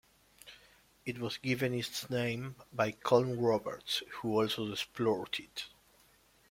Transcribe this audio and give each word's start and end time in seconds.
It 1.05 1.19
was 1.19 1.37
given 1.37 1.75
its 1.75 2.09
name 2.09 2.55
by 2.73 2.89
Colin 2.89 3.39
Roberts, 3.39 4.01
who 4.13 4.29
also 4.41 4.71
explored 4.71 5.35
it. 5.37 5.65